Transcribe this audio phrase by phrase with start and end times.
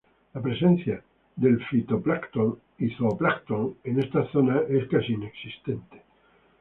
[0.35, 0.99] La presencia
[1.35, 6.01] de fitoplancton y zooplancton en estas zonas es casi inexistente.